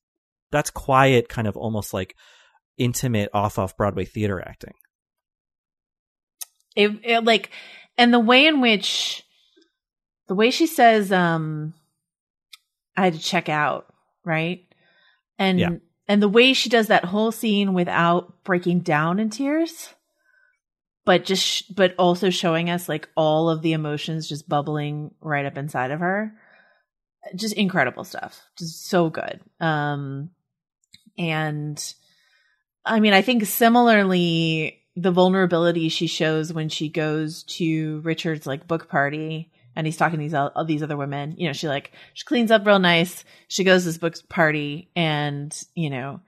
[0.53, 2.15] that's quiet, kind of almost like
[2.79, 4.75] intimate off off Broadway theater acting.
[6.77, 7.51] it, it like
[7.99, 9.25] and the way in which
[10.29, 11.75] the way she says um
[12.97, 13.93] i had to check out
[14.25, 14.65] right?
[15.39, 15.71] And Yeah.
[16.09, 19.95] and the way she does that whole scene without breaking down in tears
[21.05, 25.47] but just sh- but also showing us like all of the emotions just bubbling right
[25.47, 26.33] up inside of her
[27.35, 28.41] just incredible stuff.
[28.59, 29.41] Just so good.
[29.61, 30.31] Um
[31.19, 31.95] and
[32.85, 38.67] i mean i think similarly the vulnerability she shows when she goes to richard's like
[38.69, 41.93] book party and he's talking to these all these other women you know she like
[42.15, 46.21] she cleans up real nice she goes to this book party and you know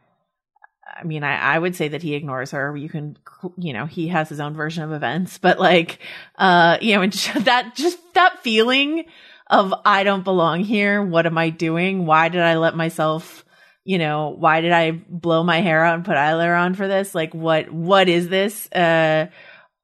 [0.99, 2.77] I mean, I, I would say that he ignores her.
[2.77, 3.17] You can,
[3.57, 6.01] you know, he has his own version of events, but like,
[6.37, 7.13] uh, you know, and
[7.45, 9.05] that just that feeling
[9.49, 11.03] of I don't belong here.
[11.03, 12.07] What am I doing?
[12.07, 13.45] Why did I let myself,
[13.85, 17.15] you know, why did I blow my hair out and put eyeliner on for this?
[17.15, 18.71] Like, what, what is this?
[18.73, 19.27] Uh,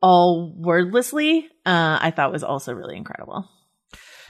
[0.02, 3.48] all wordlessly, uh, I thought was also really incredible.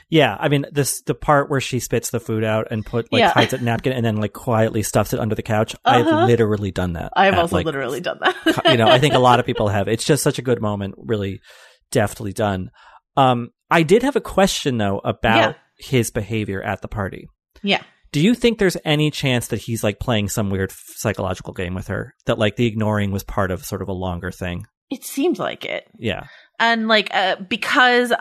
[0.09, 3.19] Yeah, I mean this the part where she spits the food out and put like
[3.21, 3.31] Yeah.
[3.31, 5.75] hides it in a napkin and then like quietly stuffs it under the couch.
[5.83, 5.97] Uh-huh.
[6.21, 7.11] I've literally done that.
[7.15, 8.61] I have at, also like, literally done that.
[8.65, 9.87] you know, I think a lot of people have.
[9.87, 11.39] It's just such a good moment, really
[11.91, 12.69] deftly done.
[13.17, 15.53] Um, I did have a question though about Yeah.
[15.79, 17.27] his behavior at the party.
[17.63, 17.81] yeah.
[18.11, 21.87] Do you think there's any chance that he's like playing some weird psychological game with
[21.87, 22.13] her?
[22.27, 24.65] That like the ignoring was part of sort of a longer thing?
[24.89, 25.83] It seemed like it.
[25.99, 26.27] Yeah.
[26.57, 28.13] and like uh, because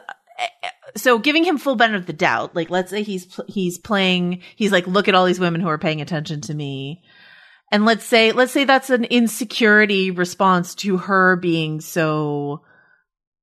[0.97, 4.73] so giving him full benefit of the doubt like let's say he's he's playing he's
[4.73, 7.03] like look at all these women who are paying attention to me.
[7.73, 12.62] And let's say let's say that's an insecurity response to her being so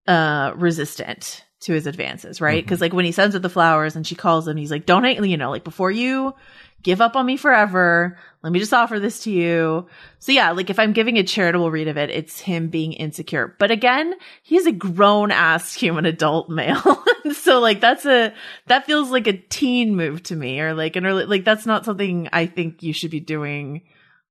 [0.08, 2.64] uh resistant to his advances right?
[2.64, 5.04] Because like when he sends her the flowers and she calls him he's like don't
[5.04, 6.34] hate you know like before you
[6.82, 8.18] give up on me forever.
[8.44, 9.88] Let me just offer this to you.
[10.20, 13.56] So yeah like if i'm giving a charitable read of it it's him being insecure.
[13.60, 14.14] But again
[14.44, 17.04] he's a grown ass human adult male.
[17.34, 18.34] So like that's a
[18.68, 21.86] that feels like a teen move to me or like an early like that's not
[21.86, 23.84] something i think you should be doing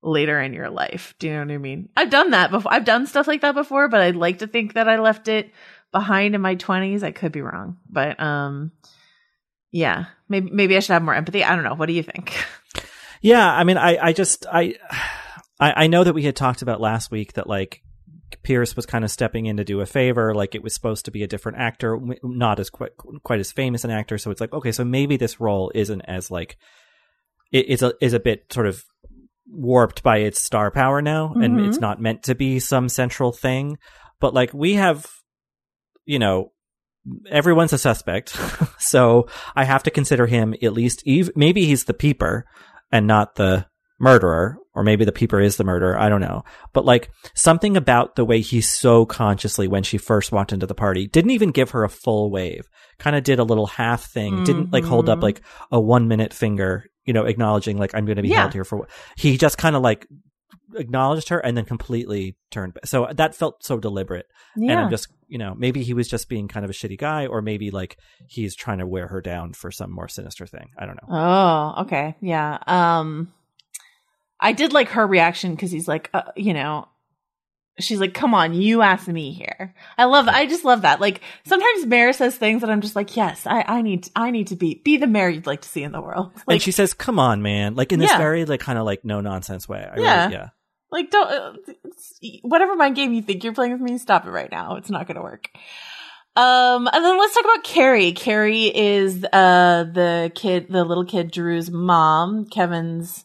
[0.03, 1.15] later in your life.
[1.19, 1.89] Do you know what i mean?
[1.97, 4.75] I've done that before i've done stuff like that before but i'd like to think
[4.75, 5.53] that i left it
[5.93, 8.71] behind in my 20s i could be wrong but um
[9.73, 12.33] yeah maybe maybe i should have more empathy i don't know what do you think
[13.23, 14.77] Yeah, I mean, I, I just, I,
[15.61, 17.83] I, I know that we had talked about last week that like
[18.43, 21.11] Pearce was kind of stepping in to do a favor, like it was supposed to
[21.11, 24.17] be a different actor, not as quite, quite as famous an actor.
[24.17, 26.57] So it's like, okay, so maybe this role isn't as like,
[27.53, 28.83] it, it's a, is a bit sort of
[29.47, 31.67] warped by its star power now, and Mhm.
[31.69, 33.77] it's not meant to be some central thing.
[34.19, 35.07] But like we have,
[36.07, 36.53] you know,
[37.29, 38.37] everyone's a suspect,
[38.79, 41.03] so I have to consider him at least.
[41.07, 42.45] Ev- maybe he's the peeper
[42.93, 43.67] and not the
[43.99, 45.99] murderer, or maybe the peeper is the murderer.
[45.99, 46.43] I don't know.
[46.73, 50.75] But like something about the way he so consciously, when she first walked into the
[50.75, 52.67] party, didn't even give her a full wave.
[52.99, 54.45] Kind of did a little half thing.
[54.45, 55.23] Didn't like hold up Mhm.
[55.23, 58.41] like a one minute finger, you know, acknowledging like I'm going to be Yeah.
[58.43, 58.89] held here for.
[59.17, 60.07] He just kind of like
[60.77, 62.87] acknowledged her and then completely turned back.
[62.87, 64.27] So that felt so deliberate.
[64.57, 64.73] Yeah.
[64.73, 67.27] And I'm just, you know, maybe he was just being kind of a shitty guy,
[67.27, 70.71] or maybe like he's trying to wear her down for some more sinister thing.
[70.79, 71.09] I don't know.
[71.17, 72.17] Oh, okay.
[72.21, 72.59] Yeah.
[72.67, 73.33] Um
[74.41, 76.89] I did like her reaction cuz he's like, uh, you know,
[77.79, 81.01] she's like, "Come on, you asked me here." I love I just love that.
[81.01, 84.49] Like sometimes Mare says things that I'm just like, "Yes, I I need I need
[84.49, 86.73] to be be the Mare you'd like to see in the world." Like and she
[86.73, 88.19] says, "Come on, man!" Like in this Yeah.
[88.19, 89.79] very like kind of like no nonsense way.
[89.91, 90.21] I Yeah.
[90.23, 90.49] really, yeah.
[90.91, 91.73] Like don't uh,
[92.43, 94.77] whatever mind game you think you're playing with me, stop it right now.
[94.77, 95.51] It's not going to work.
[96.37, 98.13] Um, and then let's talk about Carrie.
[98.13, 103.25] Carrie is uh the kid, the little kid Drew's mom, Kevin's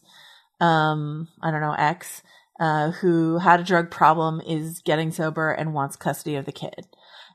[0.60, 2.22] um I don't know ex,
[2.58, 6.86] uh who had a drug problem, is getting sober and wants custody of the kid.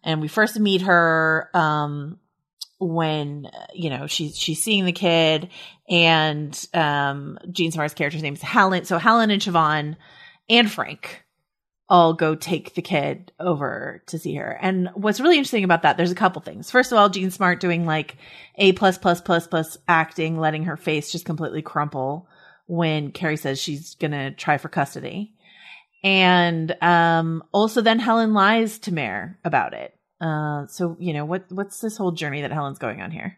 [0.03, 2.19] And we first meet her um
[2.79, 5.49] when you know she's she's seeing the kid
[5.89, 8.83] and um Jean Smart's character's name is Helen.
[8.85, 9.95] So Helen and Siobhan
[10.51, 11.23] and Frank
[11.89, 14.57] all go take the kid over to see her.
[14.61, 16.69] And what's really interesting about that, there's a couple things.
[16.69, 18.15] First of all, Jean Smart doing like
[18.55, 22.27] A plus plus plus plus acting, letting her face just completely crumple
[22.67, 25.33] when Carrie says she's gonna try for custody.
[26.03, 29.93] And um also then Helen lies to Mare about it.
[30.19, 33.37] Uh so you know what what's this whole journey that Helen's going on here?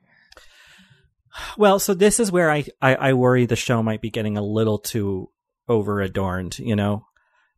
[1.58, 4.44] Well, so this is where I, I, I worry the show might be getting a
[4.44, 5.30] little too
[5.68, 7.06] over adorned, you know?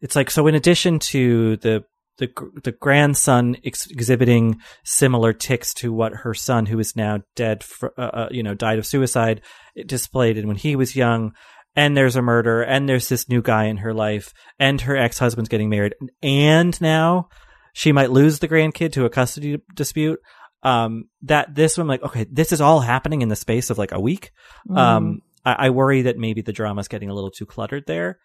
[0.01, 0.47] It's like so.
[0.47, 1.83] In addition to the
[2.17, 2.29] the
[2.63, 7.93] the grandson ex- exhibiting similar tics to what her son, who is now dead, for,
[7.97, 9.41] uh, uh, you know, died of suicide,
[9.85, 11.33] displayed when he was young.
[11.77, 15.19] And there's a murder, and there's this new guy in her life, and her ex
[15.19, 17.27] husband's getting married, and now
[17.73, 20.19] she might lose the grandkid to a custody dispute.
[20.63, 23.91] Um, that this one, like, okay, this is all happening in the space of like
[23.91, 24.31] a week.
[24.69, 25.17] Mm.
[25.45, 28.19] I, I worry that maybe the drama is getting a little too cluttered there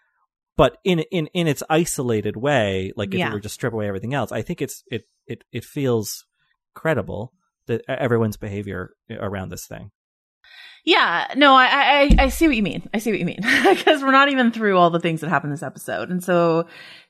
[0.61, 3.29] but in in in its isolated way, like if yeah.
[3.29, 6.27] you were just strip away everything else, I think it's it it it feels
[6.75, 7.33] credible
[7.67, 9.91] that everyone's behavior around this thing.
[10.85, 12.89] Yeah, no, I, I, I see what you mean.
[12.93, 15.51] I see what you mean because we're not even through all the things that happen
[15.51, 16.67] this episode, and so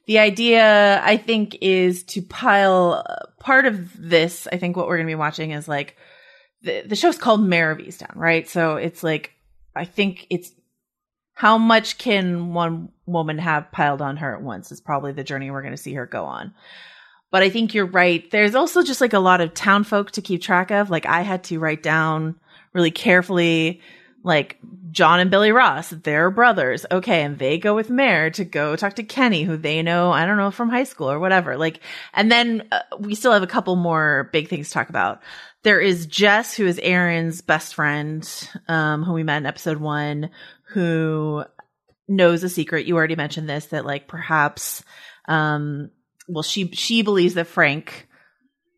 [0.07, 4.47] the idea I think is to pile uh, part of this.
[4.53, 5.97] I think what we're going to be watching is like
[6.63, 8.49] the the show's called Mare of Easttown, right?
[8.49, 9.33] So it's like
[9.75, 10.53] I think it's
[11.35, 15.51] how much can one woman have piled on her at once is probably the journey
[15.51, 16.53] we're going to see her go on.
[17.31, 18.29] But I think you're right.
[18.31, 20.91] There's also just like a lot of town folk to keep track of.
[20.91, 22.39] Like I had to write down
[22.73, 23.81] really carefully,
[24.23, 24.59] like
[24.91, 26.85] John and Billy Ross, they're brothers.
[26.91, 27.23] Okay.
[27.23, 30.37] And they go with Mare to go talk to Kenny, who they know, I don't
[30.37, 31.57] know, from high school or whatever.
[31.57, 31.81] Like,
[32.13, 35.23] and then uh, we still have a couple more big things to talk about.
[35.63, 38.27] There is Jess, who is Erin's best friend,
[38.67, 40.31] um, who we met in episode one,
[40.69, 41.45] who
[42.09, 42.87] knows a secret.
[42.87, 44.83] You already mentioned this that like perhaps
[45.29, 45.91] um
[46.29, 48.09] well she she believes that Frank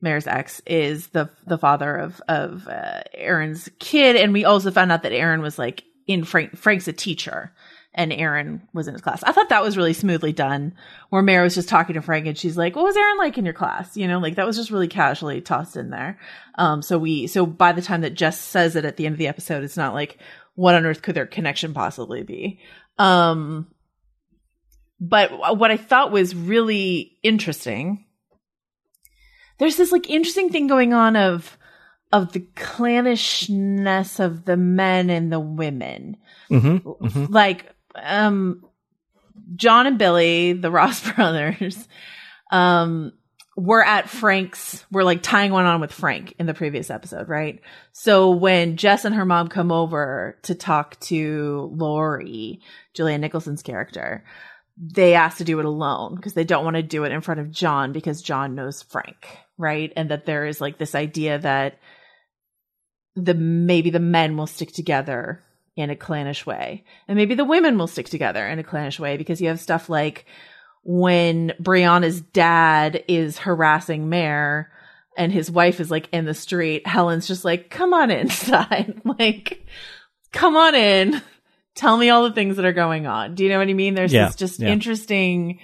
[0.01, 4.93] Mare's ex is the the father of of uh, Erin's kid and we also found
[4.93, 7.53] out that Erin was like in Frank Frank's a teacher
[7.95, 9.23] and Erin was in his class.
[9.23, 10.75] I thought that was really smoothly done
[11.11, 13.45] where Mare was just talking to Frank and she's like, "What was Erin like in
[13.45, 16.19] your class?" You know, like that was just really casually tossed in there.
[16.57, 19.19] Um so we so by the time that Jess says it at the end of
[19.19, 20.19] the episode it's not like
[20.55, 22.61] what on earth could their connection possibly be?
[22.99, 23.69] Um,
[25.01, 28.05] but what I thought was really interesting,
[29.59, 31.59] there's this like interesting thing going on of
[32.13, 36.19] of the clannishness of the men and the women.
[36.51, 37.33] Mm-hmm, mm-hmm.
[37.33, 38.65] Like um
[39.57, 41.89] John and Billy, the Ross brothers,
[42.51, 43.13] um
[43.57, 47.61] we're at Frank's, we're like tying one on with Frank in the previous episode, right?
[47.93, 52.61] So when Jess and her mom come over to talk to Lori,
[52.97, 54.25] Julianne Nicholson's character,
[54.79, 57.41] they ask to do it alone because they don't want to do it in front
[57.41, 59.93] of John because John knows Frank, right?
[59.97, 61.79] And that there is like this idea that
[63.15, 65.43] the maybe the men will stick together
[65.77, 66.85] in a clannish way.
[67.09, 69.89] And maybe the women will stick together in a clannish way because you have stuff
[69.89, 70.27] like
[70.85, 74.71] when Brianna's dad is harassing Mare
[75.17, 79.01] and his wife is like in the street, Helen's just like, come on inside.
[79.19, 79.67] like,
[80.33, 81.23] come on in.
[81.75, 83.35] Tell me all the things that are going on.
[83.35, 83.95] Do you know what I mean?
[83.95, 84.69] There's yeah, this just yeah.
[84.69, 85.61] interesting,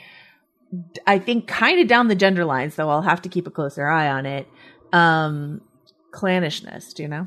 [1.06, 3.86] I think kind of down the gender lines, though I'll have to keep a closer
[3.86, 4.46] eye on it.
[4.92, 5.60] Um,
[6.12, 7.26] clannishness, do you know?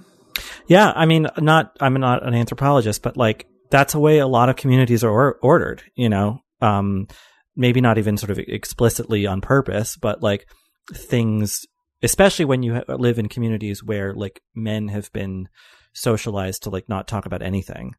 [0.67, 0.91] Yeah.
[0.95, 4.55] I mean, not, I'm not an anthropologist, but like, that's a way a lot of
[4.55, 6.39] communities are or- ordered, you know?
[6.61, 7.07] Um,
[7.55, 10.47] maybe not even sort of explicitly on purpose, but like
[10.93, 11.65] things,
[12.01, 15.47] especially when you live in communities where like men have been
[15.93, 17.93] socialized to like not talk about anything.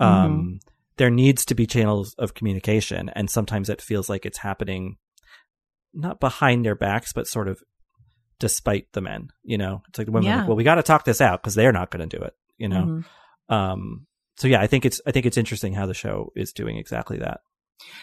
[0.00, 0.26] Mm-hmm.
[0.26, 0.60] Um,
[0.96, 4.96] there needs to be channels of communication, and sometimes it feels like it's happening
[5.94, 7.60] not behind their backs, but sort of
[8.40, 9.30] despite the men.
[9.44, 10.38] You know, it's like the women, yeah.
[10.38, 12.34] like, well, we got to talk this out because they're not going to do it.
[12.58, 13.54] You know, mm-hmm.
[13.54, 16.76] um, so yeah, I think it's I think it's interesting how the show is doing
[16.76, 17.42] exactly that.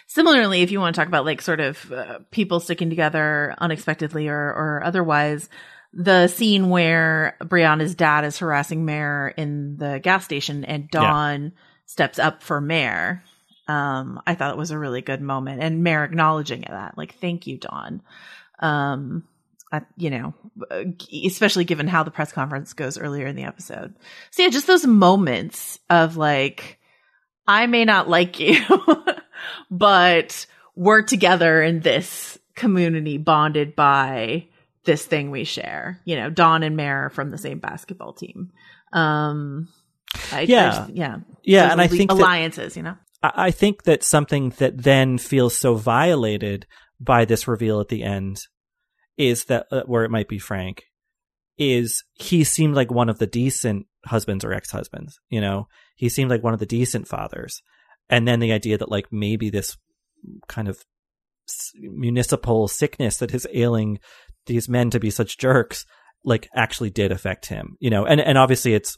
[0.08, 4.28] Similarly, if you want to talk about like sort of uh, people sticking together unexpectedly
[4.28, 5.50] or, or otherwise,
[5.94, 11.50] the scene where Brianna's dad is harassing Mare in the gas station and Dawn yeah.
[11.86, 13.24] steps up for Mare.
[13.68, 17.48] Um, I thought it was a really good moment and Mare acknowledging that, like, thank
[17.48, 18.02] you, Dawn.
[18.60, 19.26] Um,
[19.72, 20.34] I, you know,
[21.26, 23.96] especially given how the press conference goes earlier in the episode.
[24.32, 26.80] So yeah, just those moments of like,
[27.48, 28.62] I may not like you,
[29.72, 30.46] but
[30.76, 34.48] we're together in this community bonded by
[34.86, 36.00] this thing we share.
[36.06, 38.52] You know, Dawn and Mare from the same basketball team.
[38.94, 39.68] Um,
[40.32, 40.66] I, Yeah.
[40.66, 42.78] I just- yeah, Yeah, and I think that- alliances.
[42.78, 46.68] you know, I think that something that then feels so violated
[47.00, 48.38] by this reveal at the end
[49.18, 50.84] is that uh, where it might be Frank
[51.58, 55.68] is he seemed like one of the decent husbands or ex-husbands, you know.
[55.96, 57.62] He seemed like one of the decent fathers.
[58.10, 59.76] And then the idea that like maybe this
[60.48, 60.80] kind of
[61.74, 64.00] municipal sickness that is ailing
[64.46, 65.86] these men to be such jerks
[66.24, 68.06] like actually did affect him, you know.
[68.06, 68.98] And and obviously it's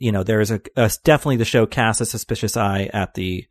[0.00, 3.44] you know, there is a, a definitely the show casts a suspicious eye at the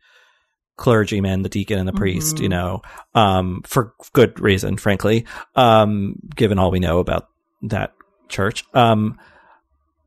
[0.80, 2.36] clergyman, the deacon, and the priest.
[2.36, 2.42] Mhm.
[2.42, 2.82] You know,
[3.14, 7.28] um, for good reason, frankly, um, given all we know about
[7.62, 7.92] that
[8.28, 8.64] church.
[8.74, 9.18] Um,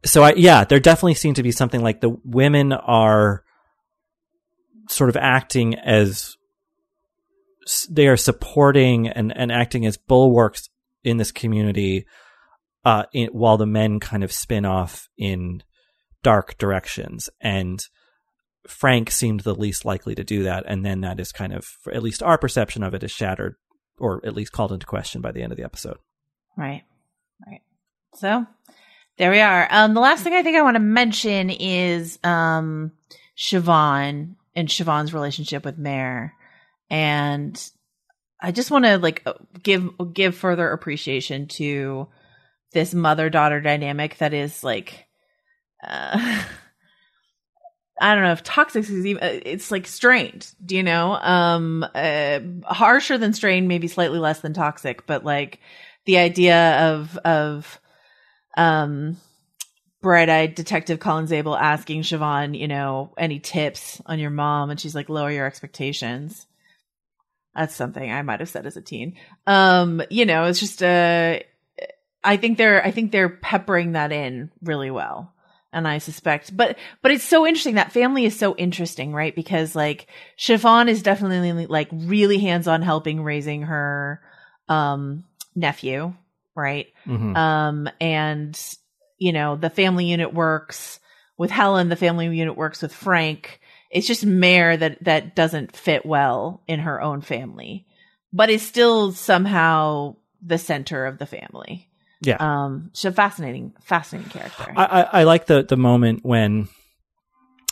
[0.04, 3.44] so I, yeah, there definitely seemed to be something like the women are
[4.90, 6.36] sort of acting as
[7.90, 10.70] they are supporting and, and acting as bulwarks
[11.04, 12.06] in this community,
[12.84, 15.64] uh, in, while the men kind of spin off in
[16.24, 17.30] dark directions.
[17.40, 17.80] And
[18.68, 20.64] Frank seemed the least likely to do that.
[20.68, 23.56] And then that is kind of, at least our perception of it is shattered
[23.98, 25.98] or at least called into question by the end of the episode.
[26.58, 26.84] right,
[27.48, 27.62] right.
[28.16, 28.46] So
[29.18, 29.68] there we are.
[29.70, 32.92] Um, the last thing I think I want to mention is um,
[33.38, 36.34] Siobhan and Siobhan's relationship with Mare,
[36.90, 37.60] and
[38.42, 42.08] I just want to like uh, give give further appreciation to
[42.72, 45.06] this mother daughter dynamic that is like.
[45.86, 46.44] Uh,
[48.04, 51.14] I don't know if toxic is even, uh, it's like strained, do you know?
[51.14, 55.62] Um, uh, harsher than strained, maybe slightly less than toxic, but like
[56.04, 57.80] the idea of, of,
[58.58, 59.16] um,
[60.02, 64.70] bright eyed detective Colin Zabel asking Siobhan, you know, any tips on your mom.
[64.70, 66.46] And she's like, lower your expectations.
[67.56, 69.16] That's something I might have said as a teen.
[69.48, 71.40] Um, you know, it's just, uh,
[72.22, 75.34] I think they're, I think they're peppering that in really well
[75.74, 77.76] and I suspect, but but it's so interesting.
[77.76, 79.36] That family is so interesting, right?
[79.36, 80.08] Because like
[80.38, 84.22] Siobhan is definitely like really hands on helping raising her
[84.70, 86.14] um nephew,
[86.56, 86.88] right?
[87.06, 87.36] Mhm.
[87.36, 88.60] Um and
[89.18, 91.00] you know the family unit works
[91.38, 91.90] with Helen.
[91.90, 93.60] The family unit works with Frank.
[93.90, 97.86] It's just Mare that that doesn't fit well in her own family,
[98.32, 100.16] but is still somehow
[100.46, 101.90] the center of the family.
[102.24, 102.38] Yeah.
[102.40, 104.74] Um, she's a fascinating, fascinating character.
[104.76, 106.70] I, I, I like the, the moment when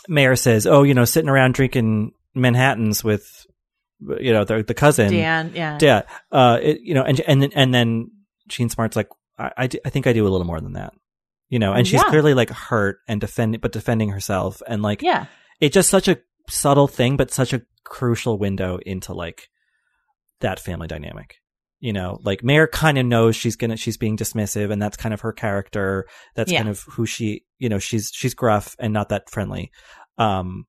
[0.08, 3.46] Mare says, "Oh, you know, sitting around drinking Manhattan's with,
[4.20, 5.78] you know, the the cousin Dan, yeah.
[5.80, 8.10] yeah, uh, it, you know, and and and then
[8.48, 10.92] Jean Smart's like, I, I, do- I think I do a little more than that,
[11.48, 12.08] you know, and she's Yeah.
[12.10, 15.26] clearly like hurt and defending, but defending herself, and like, Yeah.
[15.60, 16.18] it's just such a
[16.50, 19.48] subtle thing, but such a crucial window into like
[20.40, 21.36] that family dynamic.
[21.84, 25.12] You know, like Mare kind of knows she's gonna she's being dismissive, and that's kind
[25.12, 26.06] of her character.
[26.36, 26.60] That's Yeah.
[26.60, 29.72] kind of who she, you know, she's she's gruff and not that friendly,
[30.16, 30.66] um,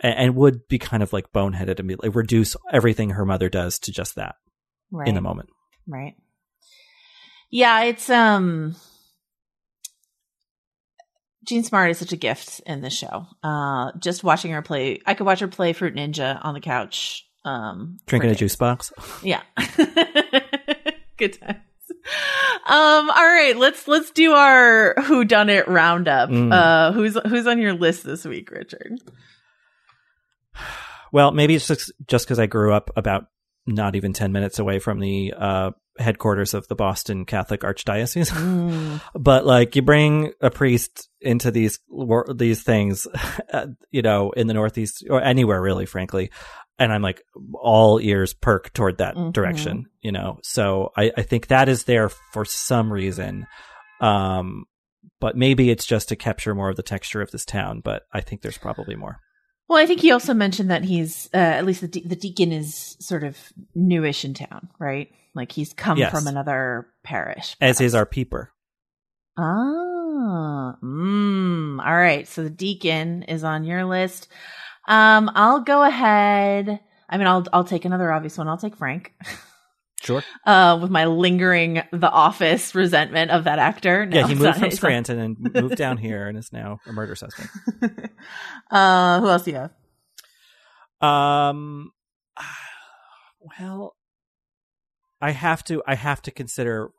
[0.00, 3.48] and, and would be kind of like boneheaded and be like reduce everything her mother
[3.48, 4.36] does to just that
[4.92, 5.08] Right.
[5.08, 5.48] in the moment.
[5.88, 6.14] Right.
[7.50, 8.76] Yeah, it's um
[11.44, 13.26] Jean Smart is such a gift in this show.
[13.42, 17.26] Uh just watching her play I could watch her play Fruit Ninja on the couch.
[17.44, 18.92] Um Drinking a juice box.
[19.22, 19.42] Yeah.
[21.16, 21.58] Good times.
[22.66, 26.30] Um, all right, let's let's do our who done it roundup.
[26.30, 26.52] Mm.
[26.52, 28.98] Uh who's who's on your list this week, Richard?
[31.12, 33.26] Well, maybe it's just just because I grew up about
[33.66, 38.30] not even ten minutes away from the uh, headquarters of the Boston Catholic Archdiocese.
[38.72, 39.02] Mm.
[39.14, 41.80] but like, you bring a priest into these
[42.34, 43.06] these things,
[43.52, 46.30] uh, you know, in the Northeast or anywhere really, frankly,
[46.78, 47.22] and I'm like
[47.54, 49.32] all ears perk toward that Mhm.
[49.32, 50.38] direction, you know.
[50.42, 53.46] So I, I think that is there for some reason.
[54.00, 54.64] Um,
[55.20, 57.80] but maybe it's just to capture more of the texture of this town.
[57.84, 59.18] But I think there's probably more.
[59.68, 62.52] Well, I think he also mentioned that he's uh, at least the de- the deacon
[62.52, 63.38] is sort of
[63.74, 65.08] newish in town, right?
[65.34, 66.10] Like he's come Yes.
[66.10, 67.56] from another parish.
[67.60, 68.50] As is our peeper.
[69.38, 72.26] Ah, mm, all right.
[72.28, 74.28] So the deacon is on your list.
[74.88, 76.80] Um, I'll go ahead.
[77.08, 78.48] I mean, I'll I'll take another obvious one.
[78.48, 79.12] I'll take Frank.
[80.02, 80.22] Sure.
[80.44, 84.04] Uh, with my lingering The Office resentment of that actor.
[84.04, 87.14] No, yeah, he moved from Scranton and moved down here and is now a murder
[87.14, 87.50] suspect.
[88.72, 89.70] uh, who else do you have?
[91.00, 91.92] Um,
[93.60, 93.94] well,
[95.20, 95.82] I have to.
[95.86, 96.90] I have to consider,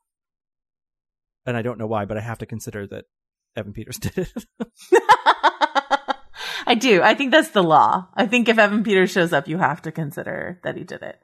[1.45, 3.03] and I don't know why, but I have to consider that
[3.57, 4.45] Evan Peters did it.
[6.65, 7.01] I do.
[7.01, 8.07] I think that's the law.
[8.13, 11.19] I think if Evan Peters shows up, you have to consider that he did it.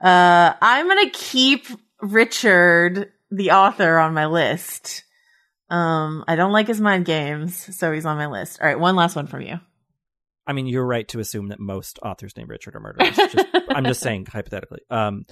[0.00, 1.66] Uh, I'm gonna keep
[2.00, 5.04] Richard the author on my list.
[5.70, 8.60] Um, I don't like his mind games, so he's on my list.
[8.60, 9.58] All right, one last one from you.
[10.46, 13.16] I mean, you're right to assume that most authors named Richard are murderers.
[13.16, 14.80] Just, I'm just saying hypothetically.
[14.90, 15.24] Um,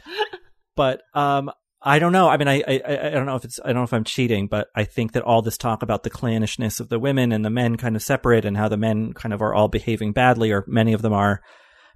[0.76, 1.50] but um,
[1.82, 2.28] I don't know.
[2.28, 4.48] I mean, I, I I don't know if it's I don't know if I'm cheating,
[4.48, 7.48] but I think that all this talk about the clannishness of the women and the
[7.50, 10.64] men kind of separate, and how the men kind of are all behaving badly, or
[10.66, 11.40] many of them are.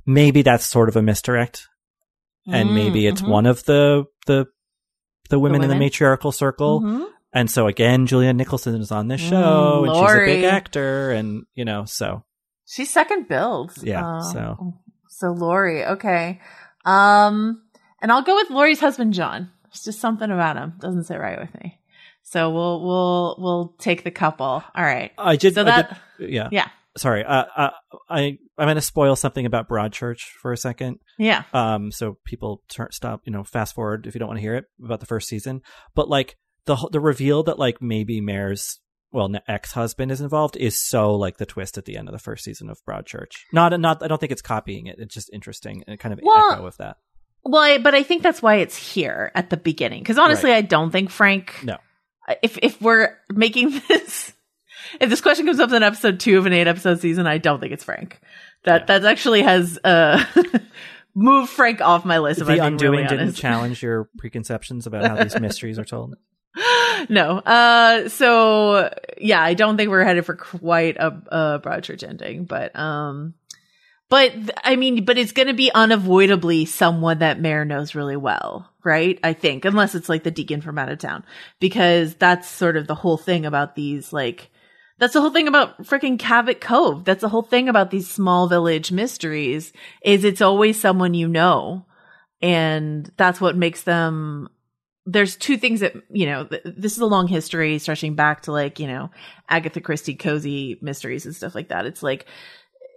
[0.07, 1.67] Maybe that's sort of a misdirect,
[2.47, 3.29] and Mm, maybe it's mhm.
[3.29, 4.47] one of the the
[5.31, 5.79] the women, in the women?
[5.87, 6.81] matriarchal circle.
[6.81, 7.07] Mhm.
[7.33, 11.11] And so again, Julianne Nicholson is on this show, Mm, and she's a big actor,
[11.11, 12.25] and you know, so
[12.67, 13.73] She's second billed.
[13.83, 14.75] Yeah, Uh, so.
[15.11, 16.41] so Lori, okay.
[16.87, 17.61] Um,
[18.01, 19.51] and I'll go with Lori's husband, John.
[19.75, 21.81] It's just something about him doesn't sit right with me.
[22.23, 24.47] So we'll we'll we'll take the couple.
[24.47, 25.13] All right.
[25.19, 25.55] I did.
[25.55, 26.49] So I that did- yeah.
[26.51, 27.25] yeah Sorry.
[27.25, 27.71] Uh, uh,
[28.09, 31.01] I I'm going to spoil something about Broadchurch for a second.
[31.19, 33.23] yeah Um, so people turn stop.
[33.25, 35.63] You know, fast forward if you don't want to hear it about the first season.
[35.95, 38.79] But like the the reveal that like maybe Mare's
[39.11, 42.19] well ex husband is involved is so like the twist at the end of the
[42.21, 43.33] first season of Broadchurch.
[43.53, 44.03] Not not.
[44.03, 44.97] I don't think it's copying it.
[44.99, 46.99] It's just interesting and kind of Well, echo of that.
[47.45, 50.03] Well, I, but I think that's why it's here at the beginning.
[50.03, 51.55] Because honestly, I don't think Frank.
[51.63, 51.77] No.
[52.43, 54.33] If if we're making this,
[55.01, 57.61] if this question comes up in episode two of an eight episode season, I don't
[57.61, 58.19] think it's Frank.
[58.65, 58.99] That Yeah.
[58.99, 60.25] that actually has uh
[61.15, 62.41] moved Frank off my list.
[62.41, 63.39] If I'm The undoing really didn't honest.
[63.41, 66.15] challenge your preconceptions about how these mysteries are told.
[67.11, 67.39] no.
[67.41, 68.09] Uh.
[68.09, 73.35] So yeah, I don't think we're headed for quite a, a Broadchurch ending, but um.
[74.11, 74.33] But
[74.63, 79.19] I mean, but it's going to be unavoidably someone that Mare knows really well, right?
[79.25, 81.25] I think, unless it's like the deacon from out of town,
[81.59, 84.51] because that's sort of the whole thing about these, like,
[84.99, 87.05] that's the whole thing about freaking Cabot Cove.
[87.05, 91.87] That's the whole thing about these small village mysteries is it's always someone you know.
[92.41, 94.49] And that's what makes them
[95.07, 98.53] there's two things that you know th- this is a long history stretching back to
[98.53, 99.11] like you know
[99.49, 102.27] agatha christie cozy mysteries and stuff like that it's like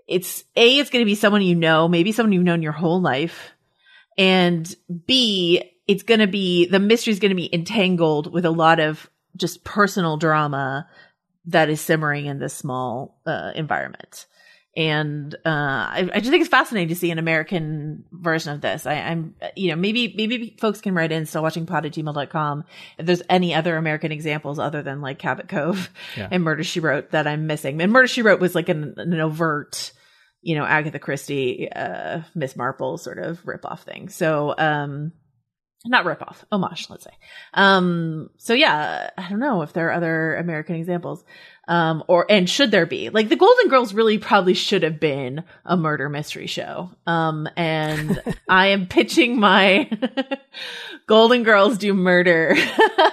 [0.07, 3.01] it's a it's going to be someone you know maybe someone you've known your whole
[3.01, 3.51] life
[4.17, 4.73] and
[5.05, 8.79] b it's going to be the mystery is going to be entangled with a lot
[8.79, 10.87] of just personal drama
[11.45, 14.25] that is simmering in this small uh, environment
[14.75, 18.85] and uh, I, I just think it's fascinating to see an American version of this.
[18.85, 22.63] I, I'm, you know, maybe maybe folks can write in still watching pod at gmail.com
[22.99, 26.27] if there's any other American examples other than like Cabot Cove Yeah.
[26.29, 27.81] and Murder She Wrote that I'm missing.
[27.81, 29.93] And Murder She Wrote was like an, an overt,
[30.47, 34.07] you know, Agatha Christie, uh, Miss Marple sort of ripoff thing.
[34.07, 35.11] So, um,
[35.85, 37.11] not ripoff, homage, let's say.
[37.53, 41.25] Um, so yeah, I don't know if there are other American examples.
[41.67, 43.09] Um, or, and should there be?
[43.09, 46.91] Like the Golden Girls really probably should have been a murder mystery show.
[47.05, 49.89] Um, and I am pitching my
[51.07, 52.55] Golden Girls do murder,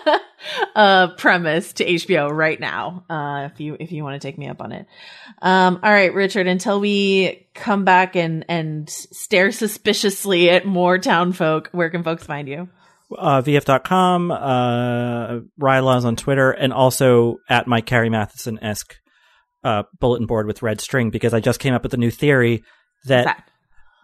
[0.74, 3.04] uh, premise to HBO right now.
[3.08, 4.86] Uh, if you, if you want to take me up on it.
[5.40, 11.32] Um, all right, Richard, until we come back and, and stare suspiciously at more town
[11.32, 12.68] folk, where can folks find you?
[13.16, 18.94] uh, VF.com, uh, Rylaws on Twitter, and also at my Carrie Mathison esque
[19.62, 22.62] uh, bulletin board with red string because I just came up with a new theory
[23.06, 23.48] That.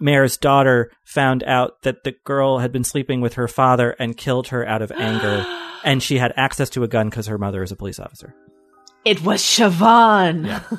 [0.01, 4.48] Mare's daughter found out that the girl had been sleeping with her father and killed
[4.48, 5.46] her out of anger,
[5.84, 8.34] and she had access to a gun because her mother is a police officer.
[9.05, 10.46] It was Siobhan.
[10.46, 10.62] Yeah.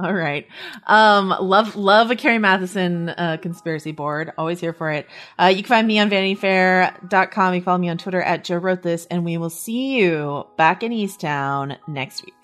[0.00, 0.46] All right.
[0.86, 4.30] Um, love, love a Carrie Mathison, uh, conspiracy board.
[4.38, 5.08] Always here for it.
[5.38, 7.54] Uh, you can find me on vanityfair.com.
[7.54, 10.46] You can follow me on Twitter at Joe Wrote This, and we will see you
[10.56, 12.37] back in Easttown next week.